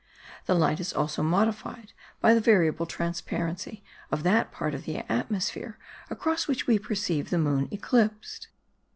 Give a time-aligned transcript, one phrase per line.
[0.47, 5.77] The light is also modified by the variable transparency of that part of the atmosphere
[6.09, 8.47] across which we perceived the moon eclipsed.